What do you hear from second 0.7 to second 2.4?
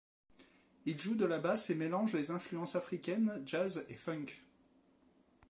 Il joue de la basse et mélange des